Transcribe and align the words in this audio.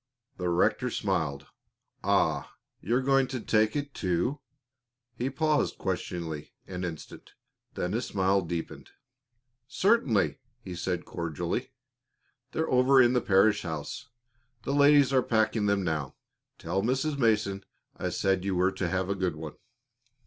The 0.37 0.49
rector 0.49 0.89
smiled. 0.89 1.45
"Ah! 2.03 2.55
You're 2.81 3.03
going 3.03 3.27
to 3.27 3.39
take 3.39 3.75
it 3.75 3.93
to" 4.01 4.39
He 5.19 5.29
paused 5.29 5.77
questioningly 5.77 6.53
an 6.65 6.83
instant; 6.83 7.33
then 7.75 7.93
his 7.93 8.05
smile 8.05 8.41
deepened. 8.41 8.89
"Certainly," 9.67 10.39
he 10.59 10.73
said 10.73 11.05
cordially. 11.05 11.69
"They're 12.51 12.67
over 12.67 12.99
in 12.99 13.13
the 13.13 13.21
parish 13.21 13.61
house. 13.61 14.07
The 14.63 14.73
ladies 14.73 15.13
are 15.13 15.21
packing 15.21 15.67
them 15.67 15.83
now. 15.83 16.15
Tell 16.57 16.81
Mrs. 16.81 17.19
Mason 17.19 17.63
I 17.95 18.09
said 18.09 18.43
you 18.43 18.55
were 18.55 18.71
to 18.71 18.89
have 18.89 19.07
a 19.07 19.13
good 19.13 19.35
one." 19.35 19.53